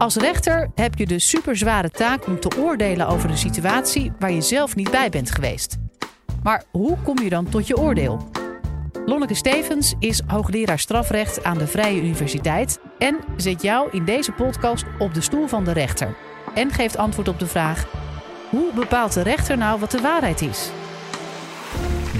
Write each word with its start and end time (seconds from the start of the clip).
Als 0.00 0.16
rechter 0.16 0.70
heb 0.74 0.94
je 0.98 1.06
de 1.06 1.18
superzware 1.18 1.90
taak 1.90 2.26
om 2.26 2.40
te 2.40 2.58
oordelen 2.58 3.06
over 3.06 3.30
een 3.30 3.38
situatie 3.38 4.12
waar 4.18 4.32
je 4.32 4.40
zelf 4.40 4.76
niet 4.76 4.90
bij 4.90 5.10
bent 5.10 5.30
geweest. 5.30 5.76
Maar 6.42 6.64
hoe 6.70 6.96
kom 7.02 7.18
je 7.18 7.28
dan 7.28 7.48
tot 7.48 7.66
je 7.66 7.76
oordeel? 7.76 8.30
Lonneke 9.06 9.34
Stevens 9.34 9.94
is 9.98 10.22
hoogleraar 10.26 10.78
strafrecht 10.78 11.44
aan 11.44 11.58
de 11.58 11.66
Vrije 11.66 12.00
Universiteit 12.00 12.80
en 12.98 13.18
zet 13.36 13.62
jou 13.62 13.88
in 13.92 14.04
deze 14.04 14.32
podcast 14.32 14.84
op 14.98 15.14
de 15.14 15.20
stoel 15.20 15.46
van 15.46 15.64
de 15.64 15.72
rechter. 15.72 16.16
En 16.54 16.70
geeft 16.70 16.96
antwoord 16.96 17.28
op 17.28 17.38
de 17.38 17.46
vraag: 17.46 17.86
hoe 18.50 18.72
bepaalt 18.74 19.12
de 19.12 19.22
rechter 19.22 19.58
nou 19.58 19.80
wat 19.80 19.90
de 19.90 20.00
waarheid 20.00 20.40
is? 20.40 20.70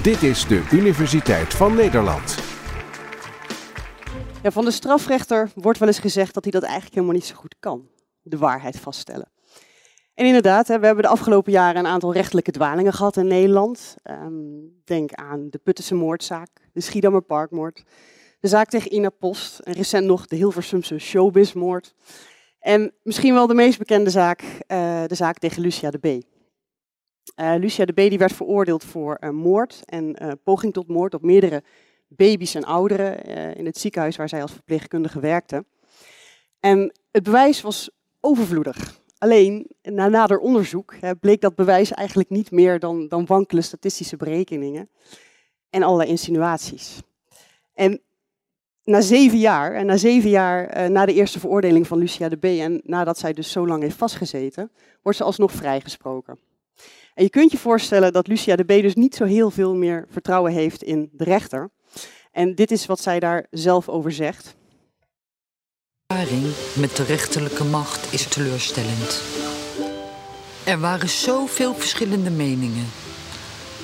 Dit 0.01 0.23
is 0.23 0.47
de 0.47 0.63
Universiteit 0.71 1.53
van 1.53 1.75
Nederland. 1.75 2.50
Ja, 4.43 4.51
van 4.51 4.65
de 4.65 4.71
strafrechter 4.71 5.51
wordt 5.55 5.79
wel 5.79 5.87
eens 5.87 5.99
gezegd 5.99 6.33
dat 6.33 6.43
hij 6.43 6.51
dat 6.51 6.63
eigenlijk 6.63 6.93
helemaal 6.93 7.15
niet 7.15 7.25
zo 7.25 7.35
goed 7.35 7.55
kan. 7.59 7.87
De 8.21 8.37
waarheid 8.37 8.79
vaststellen. 8.79 9.31
En 10.13 10.25
inderdaad, 10.25 10.67
we 10.67 10.73
hebben 10.73 11.03
de 11.03 11.07
afgelopen 11.07 11.51
jaren 11.51 11.79
een 11.79 11.91
aantal 11.91 12.13
rechtelijke 12.13 12.51
dwalingen 12.51 12.93
gehad 12.93 13.17
in 13.17 13.27
Nederland. 13.27 13.95
Ehm, 14.03 14.33
denk 14.83 15.13
aan 15.13 15.47
de 15.49 15.57
Puttense 15.57 15.95
moordzaak, 15.95 16.49
de 16.73 16.81
Schiedammer 16.81 17.21
Parkmoord, 17.21 17.83
de 18.39 18.47
zaak 18.47 18.69
tegen 18.69 18.93
Ina 18.93 19.09
Post 19.09 19.59
en 19.59 19.73
recent 19.73 20.05
nog 20.05 20.27
de 20.27 20.35
Hilversumse 20.35 20.99
showbizmoord. 20.99 21.95
En 22.59 22.93
misschien 23.03 23.33
wel 23.33 23.47
de 23.47 23.53
meest 23.53 23.77
bekende 23.77 24.09
zaak, 24.09 24.41
uh, 24.41 25.03
de 25.07 25.15
zaak 25.15 25.37
tegen 25.37 25.61
Lucia 25.61 25.91
de 25.91 25.97
B. 25.97 26.05
Uh, 26.05 27.53
Lucia 27.57 27.85
de 27.85 27.93
B 27.93 27.95
die 27.95 28.17
werd 28.17 28.33
veroordeeld 28.33 28.83
voor 28.83 29.33
moord 29.33 29.81
en 29.85 30.39
poging 30.43 30.73
tot 30.73 30.87
moord 30.87 31.13
op 31.13 31.21
meerdere 31.21 31.63
baby's 32.15 32.55
en 32.55 32.63
ouderen 32.63 33.23
in 33.55 33.65
het 33.65 33.77
ziekenhuis 33.77 34.15
waar 34.15 34.29
zij 34.29 34.41
als 34.41 34.51
verpleegkundige 34.51 35.19
werkte. 35.19 35.65
En 36.59 36.93
het 37.11 37.23
bewijs 37.23 37.61
was 37.61 37.89
overvloedig. 38.19 38.99
Alleen, 39.17 39.67
na 39.81 40.07
nader 40.07 40.39
onderzoek 40.39 40.95
bleek 41.19 41.41
dat 41.41 41.55
bewijs 41.55 41.91
eigenlijk 41.91 42.29
niet 42.29 42.51
meer 42.51 42.79
dan, 42.79 43.07
dan 43.07 43.25
wankele 43.25 43.61
statistische 43.61 44.17
berekeningen 44.17 44.89
en 45.69 45.83
allerlei 45.83 46.09
insinuaties. 46.09 47.01
En 47.73 48.01
na 48.83 49.01
zeven 49.01 49.37
jaar, 49.37 49.73
en 49.73 49.85
na 49.85 49.97
zeven 49.97 50.29
jaar 50.29 50.77
uh, 50.77 50.87
na 50.87 51.05
de 51.05 51.13
eerste 51.13 51.39
veroordeling 51.39 51.87
van 51.87 51.97
Lucia 51.97 52.29
de 52.29 52.35
B. 52.35 52.43
en 52.43 52.81
nadat 52.83 53.17
zij 53.17 53.33
dus 53.33 53.51
zo 53.51 53.67
lang 53.67 53.81
heeft 53.81 53.95
vastgezeten, 53.95 54.71
wordt 55.01 55.17
ze 55.17 55.23
alsnog 55.23 55.51
vrijgesproken. 55.51 56.39
En 57.13 57.23
je 57.23 57.29
kunt 57.29 57.51
je 57.51 57.57
voorstellen 57.57 58.13
dat 58.13 58.27
Lucia 58.27 58.55
de 58.55 58.63
B. 58.63 58.67
dus 58.67 58.95
niet 58.95 59.15
zo 59.15 59.25
heel 59.25 59.51
veel 59.51 59.75
meer 59.75 60.05
vertrouwen 60.09 60.51
heeft 60.51 60.83
in 60.83 61.09
de 61.13 61.23
rechter. 61.23 61.69
En 62.31 62.55
dit 62.55 62.71
is 62.71 62.85
wat 62.85 62.99
zij 62.99 63.19
daar 63.19 63.45
zelf 63.49 63.89
over 63.89 64.11
zegt. 64.11 64.55
ervaring 66.07 66.53
met 66.73 66.95
de 66.95 67.03
rechterlijke 67.03 67.63
macht 67.63 68.13
is 68.13 68.27
teleurstellend. 68.27 69.21
Er 70.63 70.79
waren 70.79 71.09
zoveel 71.09 71.75
verschillende 71.75 72.29
meningen. 72.29 72.87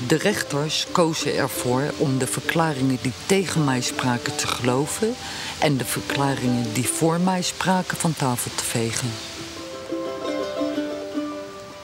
De 0.07 0.17
rechters 0.17 0.87
kozen 0.91 1.35
ervoor 1.35 1.93
om 1.97 2.17
de 2.17 2.27
verklaringen 2.27 2.97
die 3.01 3.11
tegen 3.25 3.63
mij 3.63 3.81
spraken 3.81 4.35
te 4.35 4.47
geloven 4.47 5.15
en 5.59 5.77
de 5.77 5.85
verklaringen 5.85 6.73
die 6.73 6.87
voor 6.87 7.19
mij 7.19 7.41
spraken 7.41 7.97
van 7.97 8.13
tafel 8.13 8.51
te 8.55 8.63
vegen. 8.63 9.09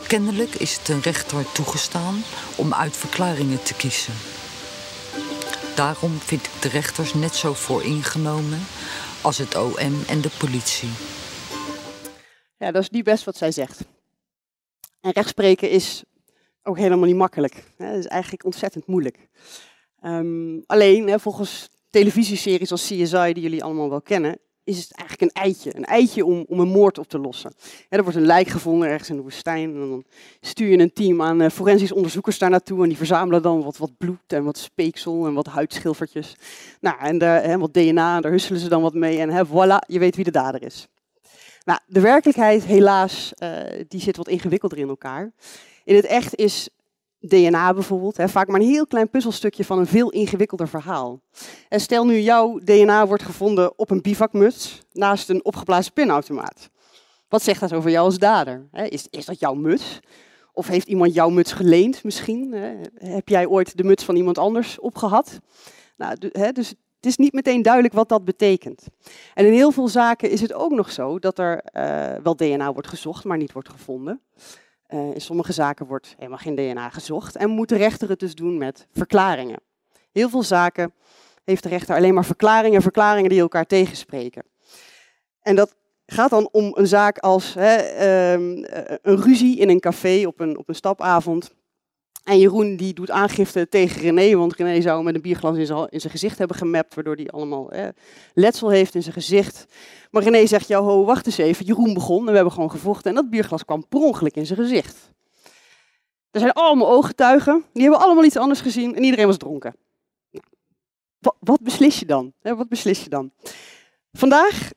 Kennelijk 0.07 0.55
is 0.55 0.77
het 0.77 0.89
een 0.89 1.01
rechter 1.01 1.51
toegestaan 1.51 2.23
om 2.55 2.73
uit 2.73 2.97
verklaringen 2.97 3.63
te 3.63 3.73
kiezen. 3.73 4.13
Daarom 5.75 6.11
vind 6.11 6.45
ik 6.45 6.61
de 6.61 6.67
rechters 6.67 7.13
net 7.13 7.35
zo 7.35 7.53
vooringenomen 7.53 8.59
als 9.21 9.37
het 9.37 9.55
OM 9.55 10.03
en 10.07 10.21
de 10.21 10.31
politie. 10.39 10.89
Ja, 12.57 12.71
dat 12.71 12.81
is 12.81 12.89
niet 12.89 13.03
best 13.03 13.23
wat 13.23 13.37
zij 13.37 13.51
zegt. 13.51 13.85
En 15.01 15.11
rechtspreken 15.11 15.69
is 15.69 16.03
ook 16.63 16.77
helemaal 16.77 17.05
niet 17.05 17.15
makkelijk. 17.15 17.63
Het 17.77 17.97
is 17.97 18.05
eigenlijk 18.05 18.45
ontzettend 18.45 18.87
moeilijk. 18.87 19.29
Um, 20.03 20.63
alleen, 20.65 21.19
volgens 21.19 21.69
televisieseries 21.89 22.71
als 22.71 22.81
CSI, 22.81 23.33
die 23.33 23.43
jullie 23.43 23.63
allemaal 23.63 23.89
wel 23.89 24.01
kennen, 24.01 24.39
is 24.63 24.77
het 24.77 24.91
eigenlijk 24.91 25.21
een 25.21 25.41
eitje. 25.41 25.75
Een 25.75 25.85
eitje 25.85 26.25
om, 26.25 26.45
om 26.47 26.59
een 26.59 26.67
moord 26.67 26.97
op 26.97 27.07
te 27.07 27.19
lossen. 27.19 27.53
Er 27.89 28.03
wordt 28.03 28.17
een 28.17 28.25
lijk 28.25 28.47
gevonden 28.47 28.89
ergens 28.89 29.09
in 29.09 29.15
de 29.15 29.21
woestijn. 29.21 29.73
En 29.73 29.89
dan 29.89 30.03
stuur 30.41 30.67
je 30.67 30.77
een 30.77 30.93
team 30.93 31.21
aan 31.21 31.41
uh, 31.41 31.49
forensisch 31.49 31.91
onderzoekers 31.91 32.37
daar 32.37 32.49
naartoe. 32.49 32.81
En 32.81 32.87
die 32.87 32.97
verzamelen 32.97 33.41
dan 33.41 33.63
wat, 33.63 33.77
wat 33.77 33.97
bloed 33.97 34.33
en 34.33 34.43
wat 34.43 34.57
speeksel 34.57 35.25
en 35.25 35.33
wat 35.33 35.47
huidschilfertjes. 35.47 36.35
Nou, 36.79 36.99
en 36.99 37.21
hè, 37.21 37.57
wat 37.57 37.73
DNA, 37.73 38.21
daar 38.21 38.31
husselen 38.31 38.59
ze 38.59 38.69
dan 38.69 38.81
wat 38.81 38.93
mee. 38.93 39.19
En 39.19 39.29
hè, 39.29 39.45
voilà, 39.45 39.87
je 39.87 39.99
weet 39.99 40.15
wie 40.15 40.25
de 40.25 40.31
dader 40.31 40.63
is. 40.63 40.87
Nou, 41.63 41.79
de 41.85 41.99
werkelijkheid, 41.99 42.63
helaas, 42.63 43.33
uh, 43.43 43.49
die 43.87 44.01
zit 44.01 44.17
wat 44.17 44.27
ingewikkelder 44.27 44.77
in 44.77 44.87
elkaar. 44.87 45.31
In 45.83 45.95
het 45.95 46.05
echt 46.05 46.35
is 46.35 46.69
DNA 47.27 47.73
bijvoorbeeld, 47.73 48.17
hè, 48.17 48.29
vaak 48.29 48.47
maar 48.47 48.59
een 48.59 48.67
heel 48.67 48.87
klein 48.87 49.09
puzzelstukje 49.09 49.65
van 49.65 49.79
een 49.79 49.87
veel 49.87 50.09
ingewikkelder 50.09 50.67
verhaal. 50.67 51.19
En 51.69 51.79
stel 51.79 52.05
nu 52.05 52.19
jouw 52.19 52.59
DNA 52.63 53.07
wordt 53.07 53.23
gevonden 53.23 53.79
op 53.79 53.89
een 53.89 54.01
bivakmuts 54.01 54.81
naast 54.91 55.29
een 55.29 55.45
opgeblazen 55.45 55.93
pinautomaat. 55.93 56.69
Wat 57.27 57.43
zegt 57.43 57.59
dat 57.59 57.73
over 57.73 57.89
jou 57.89 58.05
als 58.05 58.17
dader? 58.17 58.67
Is, 58.71 59.07
is 59.09 59.25
dat 59.25 59.39
jouw 59.39 59.53
muts? 59.53 59.99
Of 60.53 60.67
heeft 60.67 60.87
iemand 60.87 61.13
jouw 61.13 61.29
muts 61.29 61.51
geleend 61.51 62.03
misschien? 62.03 62.53
Heb 62.95 63.29
jij 63.29 63.47
ooit 63.47 63.77
de 63.77 63.83
muts 63.83 64.03
van 64.03 64.15
iemand 64.15 64.37
anders 64.37 64.79
opgehad? 64.79 65.39
Nou, 65.97 66.17
dus 66.53 66.73
het 67.03 67.11
is 67.11 67.17
niet 67.17 67.33
meteen 67.33 67.61
duidelijk 67.61 67.93
wat 67.93 68.09
dat 68.09 68.25
betekent. 68.25 68.83
En 69.33 69.45
in 69.45 69.53
heel 69.53 69.71
veel 69.71 69.87
zaken 69.87 70.29
is 70.29 70.41
het 70.41 70.53
ook 70.53 70.71
nog 70.71 70.91
zo 70.91 71.19
dat 71.19 71.39
er 71.39 71.63
uh, 71.73 72.15
wel 72.23 72.35
DNA 72.35 72.73
wordt 72.73 72.87
gezocht, 72.87 73.23
maar 73.23 73.37
niet 73.37 73.51
wordt 73.51 73.69
gevonden. 73.69 74.21
Uh, 74.93 75.13
in 75.13 75.21
sommige 75.21 75.53
zaken 75.53 75.85
wordt 75.85 76.15
helemaal 76.17 76.37
geen 76.37 76.55
DNA 76.55 76.89
gezocht 76.89 77.35
en 77.35 77.49
moet 77.49 77.69
de 77.69 77.75
rechter 77.75 78.09
het 78.09 78.19
dus 78.19 78.35
doen 78.35 78.57
met 78.57 78.87
verklaringen. 78.91 79.59
Heel 80.11 80.29
veel 80.29 80.43
zaken 80.43 80.93
heeft 81.43 81.63
de 81.63 81.69
rechter 81.69 81.95
alleen 81.95 82.13
maar 82.13 82.25
verklaringen, 82.25 82.81
verklaringen 82.81 83.29
die 83.29 83.39
elkaar 83.39 83.65
tegenspreken. 83.65 84.43
En 85.41 85.55
dat 85.55 85.75
gaat 86.05 86.29
dan 86.29 86.49
om 86.51 86.71
een 86.75 86.87
zaak 86.87 87.17
als 87.17 87.53
hè, 87.53 88.33
um, 88.33 88.65
een 89.01 89.21
ruzie 89.21 89.57
in 89.57 89.69
een 89.69 89.79
café 89.79 90.23
op 90.27 90.39
een, 90.39 90.57
op 90.57 90.69
een 90.69 90.75
stapavond. 90.75 91.53
En 92.23 92.39
Jeroen 92.39 92.75
die 92.75 92.93
doet 92.93 93.11
aangifte 93.11 93.69
tegen 93.69 94.01
René, 94.01 94.35
want 94.35 94.55
René 94.55 94.81
zou 94.81 94.95
hem 94.95 95.05
met 95.05 95.15
een 95.15 95.21
bierglas 95.21 95.57
in 95.57 95.65
zijn, 95.65 96.11
gezicht 96.11 96.37
hebben 96.37 96.57
gemapt, 96.57 96.95
waardoor 96.95 97.15
hij 97.15 97.27
allemaal 97.27 97.71
eh, 97.71 97.87
letsel 98.33 98.69
heeft 98.69 98.95
in 98.95 99.01
zijn 99.01 99.13
gezicht. 99.13 99.65
Maar 100.11 100.23
René 100.23 100.45
zegt, 100.45 100.71
ho, 100.71 101.03
wacht 101.05 101.25
eens 101.25 101.37
even, 101.37 101.65
Jeroen 101.65 101.93
begon 101.93 102.19
en 102.19 102.25
we 102.25 102.35
hebben 102.35 102.53
gewoon 102.53 102.71
gevochten 102.71 103.09
en 103.09 103.15
dat 103.15 103.29
bierglas 103.29 103.65
kwam 103.65 103.87
per 103.87 103.99
ongeluk 103.99 104.35
in 104.35 104.45
zijn 104.45 104.59
gezicht. 104.59 105.11
Er 106.31 106.39
zijn 106.39 106.51
allemaal 106.51 106.89
ooggetuigen, 106.89 107.63
die 107.73 107.81
hebben 107.81 108.01
allemaal 108.01 108.23
iets 108.23 108.37
anders 108.37 108.61
gezien 108.61 108.95
en 108.95 109.03
iedereen 109.03 109.27
was 109.27 109.37
dronken. 109.37 109.75
Nou, 110.29 110.45
wat, 111.19 111.35
wat, 111.39 111.61
beslis 111.61 111.99
je 111.99 112.05
dan? 112.05 112.33
Wat 112.41 112.69
beslis 112.69 113.03
je 113.03 113.09
dan? 113.09 113.31
Vandaag 114.11 114.69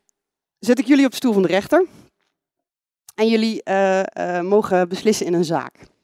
zet 0.59 0.79
ik 0.79 0.87
jullie 0.87 1.05
op 1.05 1.11
de 1.11 1.17
stoel 1.17 1.33
van 1.33 1.43
de 1.43 1.49
rechter 1.49 1.87
en 3.15 3.29
jullie 3.29 3.61
uh, 3.65 4.03
uh, 4.19 4.41
mogen 4.41 4.89
beslissen 4.89 5.27
in 5.27 5.35
een 5.35 5.45
zaak. 5.45 5.95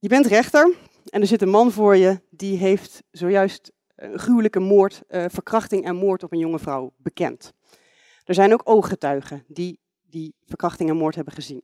Je 0.00 0.08
bent 0.08 0.26
rechter 0.26 0.74
en 1.04 1.20
er 1.20 1.26
zit 1.26 1.42
een 1.42 1.48
man 1.48 1.72
voor 1.72 1.96
je 1.96 2.20
die 2.30 2.56
heeft 2.56 3.02
zojuist 3.10 3.72
een 3.94 4.18
gruwelijke 4.18 4.60
moord, 4.60 5.02
uh, 5.08 5.24
verkrachting 5.28 5.84
en 5.84 5.96
moord 5.96 6.22
op 6.22 6.32
een 6.32 6.38
jonge 6.38 6.58
vrouw 6.58 6.92
bekend. 6.96 7.52
Er 8.24 8.34
zijn 8.34 8.52
ook 8.52 8.62
ooggetuigen 8.64 9.44
die 9.48 9.80
die 10.02 10.34
verkrachting 10.44 10.90
en 10.90 10.96
moord 10.96 11.14
hebben 11.14 11.34
gezien. 11.34 11.62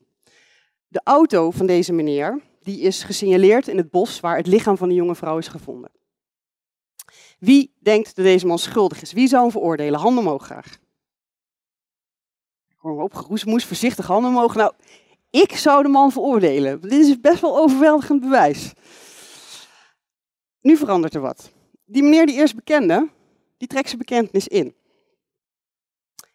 De 0.88 1.00
auto 1.04 1.50
van 1.50 1.66
deze 1.66 1.92
meneer 1.92 2.42
die 2.60 2.80
is 2.80 3.02
gesignaleerd 3.02 3.68
in 3.68 3.76
het 3.76 3.90
bos 3.90 4.20
waar 4.20 4.36
het 4.36 4.46
lichaam 4.46 4.76
van 4.76 4.88
de 4.88 4.94
jonge 4.94 5.14
vrouw 5.14 5.38
is 5.38 5.48
gevonden. 5.48 5.90
Wie 7.38 7.74
denkt 7.78 8.16
dat 8.16 8.24
deze 8.24 8.46
man 8.46 8.58
schuldig 8.58 9.02
is? 9.02 9.12
Wie 9.12 9.28
zou 9.28 9.42
hem 9.42 9.50
veroordelen? 9.50 10.00
Handen 10.00 10.24
omhoog 10.24 10.44
graag. 10.44 10.78
Kom 12.76 13.00
op, 13.00 13.14
geroesmoes, 13.14 13.64
voorzichtig 13.64 14.06
handen 14.06 14.30
omhoog. 14.30 14.54
Nou, 14.54 14.72
ik 15.42 15.56
zou 15.56 15.82
de 15.82 15.88
man 15.88 16.12
veroordelen. 16.12 16.80
Dit 16.80 16.92
is 16.92 17.20
best 17.20 17.40
wel 17.40 17.58
overweldigend 17.58 18.20
bewijs. 18.20 18.72
Nu 20.60 20.76
verandert 20.76 21.14
er 21.14 21.20
wat. 21.20 21.52
Die 21.84 22.02
meneer 22.02 22.26
die 22.26 22.34
eerst 22.34 22.54
bekende, 22.54 23.08
die 23.56 23.68
trekt 23.68 23.86
zijn 23.86 23.98
bekentenis 23.98 24.48
in. 24.48 24.74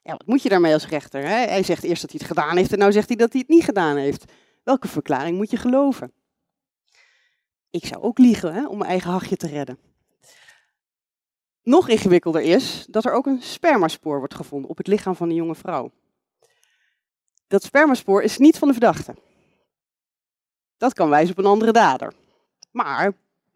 Ja, 0.02 0.12
wat 0.12 0.26
moet 0.26 0.42
je 0.42 0.50
daarmee 0.50 0.74
als 0.74 0.88
rechter? 0.88 1.22
Hè? 1.22 1.36
Hij 1.36 1.64
zegt 1.64 1.84
eerst 1.84 2.02
dat 2.02 2.12
hij 2.12 2.20
het 2.20 2.30
gedaan 2.30 2.58
heeft 2.58 2.74
en 2.74 2.80
nu 2.80 2.92
zegt 2.92 3.08
hij 3.08 3.18
dat 3.18 3.32
hij 3.32 3.42
het 3.42 3.50
niet 3.50 3.64
gedaan 3.64 3.98
heeft. 3.98 4.32
Welke 4.64 4.88
verklaring 4.88 5.38
moet 5.38 5.52
je 5.52 5.58
geloven? 5.58 6.14
Ik 7.70 7.86
zou 7.86 8.02
ook 8.02 8.18
liegen 8.18 8.54
hè, 8.54 8.68
om 8.68 8.78
mijn 8.78 8.90
eigen 8.90 9.12
hachje 9.12 9.36
te 9.36 9.48
redden. 9.48 9.80
Nog 11.64 11.90
ingewikkelder 11.90 12.42
is 12.42 12.86
dat 12.90 13.06
er 13.06 13.12
ook 13.12 13.26
een 13.26 13.42
spermaspoor 13.42 14.18
wordt 14.18 14.36
gevonden 14.36 14.70
op 14.70 14.78
het 14.78 14.88
lichaam 14.88 15.16
van 15.16 15.30
een 15.30 15.36
jonge 15.36 15.56
vrouw. 15.56 15.92
Dat 17.50 17.64
spermaspoor 17.64 18.24
is 18.24 18.38
niet 18.38 18.58
van 18.58 18.68
de 18.68 18.74
verdachte. 18.74 19.16
Dat 20.78 20.94
kan 20.94 21.10
wijzen 21.10 21.32
op 21.32 21.38
een 21.38 21.52
andere 21.52 21.72
dader. 21.72 22.14
Maar 22.72 23.14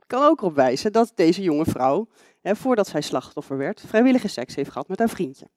kan 0.08 0.24
ook 0.24 0.42
erop 0.42 0.56
wijzen 0.56 0.92
dat 0.92 1.12
deze 1.16 1.42
jonge 1.42 1.66
vrouw, 1.66 2.08
hè, 2.42 2.56
voordat 2.56 2.88
zij 2.88 3.02
slachtoffer 3.02 3.58
werd, 3.58 3.84
vrijwillige 3.88 4.28
seks 4.28 4.56
heeft 4.56 4.72
gehad 4.72 4.88
met 4.88 5.00
haar 5.00 5.10
vriendje. 5.10 5.48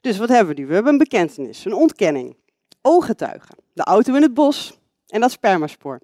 Dus 0.00 0.18
wat 0.18 0.28
hebben 0.28 0.54
we 0.54 0.60
nu? 0.60 0.66
We 0.66 0.74
hebben 0.74 0.92
een 0.92 0.98
bekentenis, 0.98 1.64
een 1.64 1.74
ontkenning, 1.74 2.36
ooggetuigen, 2.82 3.56
de 3.72 3.82
auto 3.82 4.14
in 4.14 4.22
het 4.22 4.34
bos 4.34 4.78
en 5.06 5.20
dat 5.20 5.30
spermaspoor. 5.30 6.00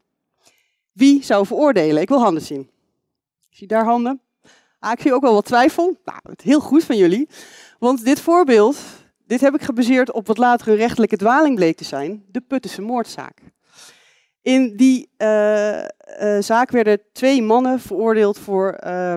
Wie 0.93 1.25
zou 1.25 1.47
veroordelen? 1.47 2.03
Ik 2.03 2.09
wil 2.09 2.21
handen 2.21 2.43
zien. 2.43 2.71
Zie 3.51 3.67
daar 3.67 3.85
handen. 3.85 4.21
Ah, 4.79 4.93
ik 4.93 5.01
zie 5.01 5.15
ook 5.15 5.23
wel 5.23 5.35
wat 5.35 5.45
twijfel. 5.45 5.97
Nou, 6.05 6.21
heel 6.43 6.61
goed 6.61 6.85
van 6.85 6.97
jullie. 6.97 7.29
Want 7.79 8.05
dit 8.05 8.21
voorbeeld, 8.21 8.77
dit 9.27 9.41
heb 9.41 9.55
ik 9.55 9.63
gebaseerd 9.63 10.13
op 10.13 10.27
wat 10.27 10.39
later 10.39 10.69
een 10.69 10.77
rechtelijke 10.77 11.17
dwaling 11.17 11.55
bleek 11.55 11.77
te 11.77 11.85
zijn, 11.85 12.25
de 12.29 12.41
Puttense 12.41 12.83
moordzaak. 12.83 13.39
In 14.43 14.77
die 14.77 15.11
uh, 15.19 15.79
uh, 15.79 15.87
zaak 16.41 16.71
werden 16.71 17.01
twee 17.13 17.43
mannen 17.43 17.81
veroordeeld 17.81 18.39
voor 18.39 18.81
uh, 18.85 19.15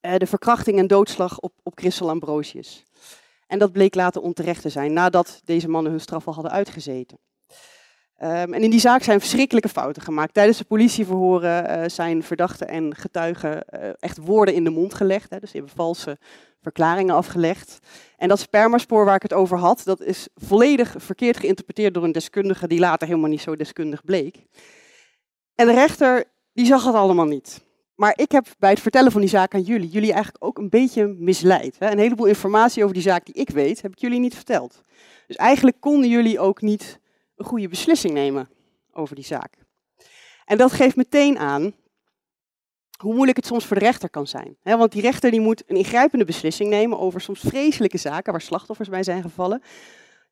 de 0.00 0.26
verkrachting 0.26 0.78
en 0.78 0.86
doodslag 0.86 1.38
op, 1.38 1.52
op 1.62 1.78
Christel 1.78 2.08
Ambrosius. 2.08 2.84
En 3.46 3.58
dat 3.58 3.72
bleek 3.72 3.94
later 3.94 4.22
onterecht 4.22 4.62
te 4.62 4.68
zijn, 4.68 4.92
nadat 4.92 5.40
deze 5.44 5.68
mannen 5.68 5.92
hun 5.92 6.00
straf 6.00 6.26
al 6.26 6.34
hadden 6.34 6.52
uitgezeten. 6.52 7.18
Um, 8.22 8.54
en 8.54 8.62
in 8.62 8.70
die 8.70 8.80
zaak 8.80 9.02
zijn 9.02 9.20
verschrikkelijke 9.20 9.68
fouten 9.68 10.02
gemaakt. 10.02 10.34
Tijdens 10.34 10.58
de 10.58 10.64
politieverhoren 10.64 11.70
uh, 11.70 11.88
zijn 11.88 12.22
verdachten 12.22 12.68
en 12.68 12.94
getuigen 12.96 13.64
uh, 13.74 13.88
echt 13.98 14.18
woorden 14.18 14.54
in 14.54 14.64
de 14.64 14.70
mond 14.70 14.94
gelegd. 14.94 15.30
Hè, 15.30 15.38
dus 15.38 15.50
ze 15.50 15.56
hebben 15.56 15.74
valse 15.76 16.18
verklaringen 16.60 17.14
afgelegd. 17.14 17.78
En 18.16 18.28
dat 18.28 18.38
spermaspoor 18.38 19.04
waar 19.04 19.14
ik 19.14 19.22
het 19.22 19.32
over 19.32 19.58
had, 19.58 19.82
dat 19.84 20.02
is 20.02 20.28
volledig 20.34 20.94
verkeerd 20.98 21.36
geïnterpreteerd 21.36 21.94
door 21.94 22.04
een 22.04 22.12
deskundige 22.12 22.66
die 22.66 22.78
later 22.78 23.06
helemaal 23.06 23.30
niet 23.30 23.40
zo 23.40 23.56
deskundig 23.56 24.04
bleek. 24.04 24.46
En 25.54 25.66
de 25.66 25.72
rechter, 25.72 26.24
die 26.52 26.66
zag 26.66 26.84
het 26.84 26.94
allemaal 26.94 27.26
niet. 27.26 27.62
Maar 27.94 28.12
ik 28.16 28.32
heb 28.32 28.46
bij 28.58 28.70
het 28.70 28.80
vertellen 28.80 29.12
van 29.12 29.20
die 29.20 29.30
zaak 29.30 29.54
aan 29.54 29.62
jullie, 29.62 29.88
jullie 29.88 30.12
eigenlijk 30.12 30.44
ook 30.44 30.58
een 30.58 30.68
beetje 30.68 31.06
misleid. 31.06 31.76
Hè? 31.78 31.90
Een 31.90 31.98
heleboel 31.98 32.26
informatie 32.26 32.82
over 32.82 32.94
die 32.94 33.02
zaak 33.02 33.26
die 33.26 33.34
ik 33.34 33.50
weet, 33.50 33.82
heb 33.82 33.92
ik 33.92 33.98
jullie 33.98 34.20
niet 34.20 34.34
verteld. 34.34 34.82
Dus 35.26 35.36
eigenlijk 35.36 35.76
konden 35.80 36.08
jullie 36.08 36.40
ook 36.40 36.60
niet 36.60 37.00
een 37.36 37.44
goede 37.44 37.68
beslissing 37.68 38.14
nemen 38.14 38.48
over 38.92 39.14
die 39.14 39.24
zaak. 39.24 39.54
En 40.44 40.58
dat 40.58 40.72
geeft 40.72 40.96
meteen 40.96 41.38
aan 41.38 41.74
hoe 42.98 43.14
moeilijk 43.14 43.36
het 43.36 43.46
soms 43.46 43.66
voor 43.66 43.78
de 43.78 43.84
rechter 43.84 44.10
kan 44.10 44.26
zijn. 44.26 44.56
want 44.62 44.92
die 44.92 45.02
rechter 45.02 45.30
die 45.30 45.40
moet 45.40 45.62
een 45.66 45.76
ingrijpende 45.76 46.24
beslissing 46.24 46.70
nemen 46.70 46.98
over 46.98 47.20
soms 47.20 47.40
vreselijke 47.40 47.98
zaken 47.98 48.32
waar 48.32 48.40
slachtoffers 48.40 48.88
bij 48.88 49.02
zijn 49.02 49.22
gevallen. 49.22 49.62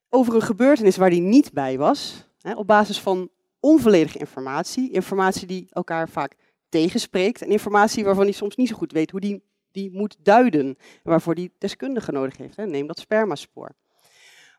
Over 0.09 0.35
een 0.35 0.43
gebeurtenis 0.43 0.97
waar 0.97 1.11
hij 1.11 1.21
niet 1.21 1.53
bij 1.53 1.79
was. 1.79 2.27
op 2.55 2.67
basis 2.67 3.01
van 3.01 3.29
onvolledige 3.61 4.19
informatie. 4.19 4.91
Informatie 4.91 5.47
die 5.47 5.67
elkaar 5.71 6.09
vaak 6.09 6.37
tegenspreekt. 6.69 7.43
En 7.43 7.49
informatie 7.49 8.05
waarvan 8.05 8.25
hij 8.25 8.33
soms 8.33 8.57
niet 8.57 8.69
zo 8.69 8.77
goed 8.77 8.93
weet 8.93 9.11
hoe 9.11 9.21
die, 9.21 9.43
die 9.71 9.91
moet 9.93 10.17
duiden. 10.23 10.77
Waarvoor 11.03 11.35
die 11.35 11.53
deskundige 11.59 12.13
nodig 12.13 12.37
heeft. 12.37 12.57
Neem 12.57 12.87
dat 12.87 12.99
spermaspoor. 12.99 13.75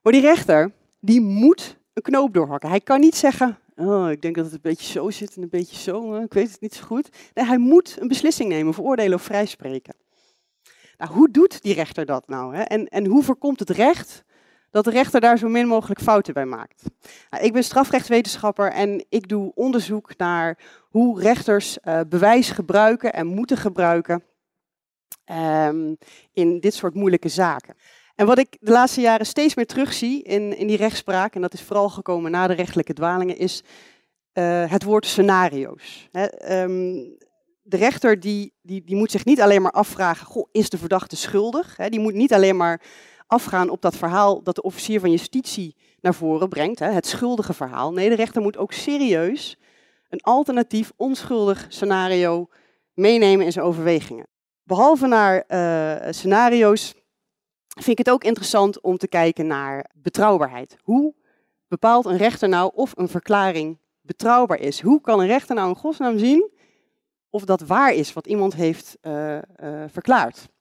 Maar 0.01 0.13
die 0.13 0.22
rechter 0.22 0.72
die 1.00 1.22
moet 1.22 1.78
een 1.94 2.01
knoop 2.01 2.34
doorhakken. 2.34 2.69
Hij 2.69 2.81
kan 2.81 3.00
niet 3.00 3.16
zeggen, 3.16 3.57
oh, 3.75 4.12
ik 4.12 4.22
denk 4.22 4.36
dat 4.36 4.45
het 4.45 4.54
een 4.54 4.60
beetje 4.62 4.92
zo 4.92 5.10
zit 5.10 5.36
en 5.36 5.42
een 5.42 5.50
beetje 5.50 5.78
zo, 5.78 6.16
ik 6.16 6.34
weet 6.34 6.51
het 6.51 6.62
niet 6.62 6.74
zo 6.74 6.84
goed. 6.84 7.10
Nee, 7.34 7.45
hij 7.45 7.57
moet 7.57 7.98
een 8.00 8.07
beslissing 8.07 8.50
nemen, 8.50 8.74
veroordelen 8.74 9.13
of 9.13 9.24
vrijspreken. 9.24 9.95
Nou, 10.98 11.12
hoe 11.12 11.31
doet 11.31 11.62
die 11.62 11.74
rechter 11.74 12.06
dat 12.06 12.28
nou? 12.28 12.56
Hè? 12.56 12.62
En, 12.62 12.88
en 12.88 13.06
hoe 13.06 13.24
voorkomt 13.24 13.60
het 13.60 13.69
recht 13.69 14.24
dat 14.72 14.84
de 14.84 14.92
rechter 14.92 15.19
daar 15.19 15.38
zo 15.38 15.48
min 15.48 15.68
mogelijk 15.68 16.01
fouten 16.01 16.34
bij 16.34 16.45
maakt? 16.45 16.84
Nou, 17.30 17.44
ik 17.44 17.54
ben 17.54 17.63
strafrechtswetenschapper 17.63 18.72
en 18.72 19.06
ik 19.10 19.28
doe 19.28 19.51
onderzoek 19.56 20.18
naar 20.18 20.57
hoe 20.90 21.22
rechters 21.22 21.78
uh, 21.84 22.00
bewijs 22.10 22.50
gebruiken 22.50 23.13
en 23.13 23.28
moeten 23.28 23.57
gebruiken 23.57 24.24
um, 25.31 25.98
in 26.34 26.60
dit 26.60 26.74
soort 26.74 26.94
moeilijke 26.94 27.30
zaken. 27.30 27.75
En 28.15 28.25
wat 28.25 28.38
ik 28.38 28.57
de 28.60 28.71
laatste 28.71 29.01
jaren 29.01 29.25
steeds 29.25 29.56
meer 29.56 29.65
terugzie 29.65 30.24
in, 30.24 30.57
in 30.57 30.68
die 30.68 30.77
rechtspraak, 30.77 31.36
en 31.36 31.42
dat 31.42 31.54
is 31.54 31.62
vooral 31.62 31.89
gekomen 31.89 32.31
na 32.31 32.48
de 32.48 32.54
rechtelijke 32.54 32.94
dwalingen, 32.94 33.38
is 33.38 33.63
uh, 34.33 34.71
het 34.71 34.83
woord 34.83 35.06
scenario's. 35.06 36.10
um, 36.50 37.18
de 37.62 37.77
rechter 37.77 38.19
die, 38.19 38.54
die, 38.62 38.83
die 38.83 38.95
moet 38.95 39.12
zich 39.12 39.25
niet 39.25 39.42
alleen 39.42 39.62
maar 39.62 39.71
afvragen, 39.71 40.25
goh, 40.25 40.48
is 40.51 40.69
de 40.69 40.77
verdachte 40.77 41.15
schuldig? 41.15 41.75
die 41.89 42.00
moet 42.00 42.13
niet 42.13 42.33
alleen 42.33 42.57
maar 42.57 42.81
afgaan 43.27 43.69
op 43.69 43.81
dat 43.81 43.95
verhaal 43.95 44.44
dat 44.44 44.56
de 44.56 44.62
officier 44.62 45.00
van 45.00 45.12
justitie 45.12 45.75
naar 46.01 46.13
voren 46.13 46.50
brengt, 46.50 46.80
het 46.80 47.07
schuldige 47.07 47.54
verhaal. 47.54 47.92
Nee, 47.92 48.09
de 48.09 48.16
rechter 48.16 48.42
moet 48.42 48.57
ook 48.57 48.71
serieus 48.71 49.57
een 50.09 50.21
alternatief 50.21 50.92
onschuldig 50.95 51.66
scenario 51.69 52.48
meenemen 52.94 53.45
in 53.45 53.51
zijn 53.51 53.66
overwegingen. 53.66 54.27
Behalve 54.63 55.07
naar 55.07 55.44
uh, 55.48 56.12
scenario's 56.12 56.94
vind 57.73 57.99
ik 57.99 58.05
het 58.05 58.09
ook 58.09 58.23
interessant 58.23 58.81
om 58.81 58.97
te 58.97 59.07
kijken 59.07 59.47
naar 59.47 59.89
betrouwbaarheid. 59.93 60.77
Hoe 60.83 61.13
bepaalt 61.67 62.05
een 62.05 62.17
rechter 62.17 62.49
nou 62.49 62.71
of 62.75 62.91
een 62.97 63.07
verklaring 63.07 63.77
betrouwbaar 64.01 64.59
is? 64.59 64.81
Hoe 64.81 65.01
kan 65.01 65.19
een 65.19 65.27
rechter 65.27 65.55
nou 65.55 65.69
in 65.69 65.75
godsnaam 65.75 66.17
zien 66.17 66.51
of 67.29 67.45
dat 67.45 67.61
waar 67.61 67.93
is 67.93 68.13
wat 68.13 68.27
iemand 68.27 68.55
heeft 68.55 68.97
uh, 69.01 69.35
uh, 69.35 69.41
verklaard? 69.87 70.51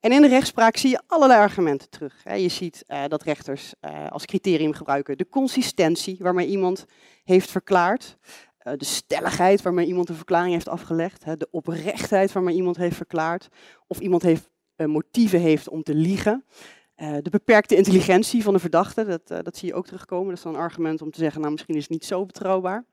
En 0.00 0.12
in 0.12 0.22
de 0.22 0.28
rechtspraak 0.28 0.76
zie 0.76 0.90
je 0.90 1.02
allerlei 1.06 1.40
argumenten 1.40 1.90
terug. 1.90 2.22
Je 2.36 2.48
ziet 2.48 2.84
uh, 2.88 3.04
dat 3.08 3.22
rechters 3.22 3.74
als 4.08 4.24
criterium 4.24 4.72
gebruiken 4.72 5.18
de 5.18 5.28
consistentie 5.28 6.16
waarmee 6.18 6.46
iemand 6.46 6.84
heeft 7.24 7.50
verklaard, 7.50 8.16
de 8.62 8.84
stelligheid 8.84 9.62
waarmee 9.62 9.86
iemand 9.86 10.08
een 10.08 10.14
verklaring 10.14 10.52
heeft 10.52 10.68
afgelegd, 10.68 11.24
de 11.24 11.48
oprechtheid 11.50 12.32
waarmee 12.32 12.54
iemand 12.54 12.76
heeft 12.76 12.96
verklaard, 12.96 13.48
of 13.86 13.98
iemand 14.00 14.22
heeft 14.22 14.50
motieven 14.76 15.40
heeft 15.40 15.68
om 15.68 15.82
te 15.82 15.94
liegen. 15.94 16.44
Uh, 16.96 17.16
de 17.22 17.30
beperkte 17.30 17.76
intelligentie 17.76 18.42
van 18.42 18.52
de 18.52 18.58
verdachte, 18.58 19.04
dat, 19.04 19.30
uh, 19.30 19.38
dat 19.42 19.56
zie 19.56 19.68
je 19.68 19.74
ook 19.74 19.86
terugkomen. 19.86 20.28
Dat 20.28 20.36
is 20.36 20.42
dan 20.42 20.54
een 20.54 20.60
argument 20.60 21.02
om 21.02 21.10
te 21.10 21.18
zeggen, 21.18 21.40
nou 21.40 21.52
misschien 21.52 21.74
is 21.74 21.82
het 21.82 21.90
niet 21.90 22.04
zo 22.04 22.26
betrouwbaar. 22.26 22.84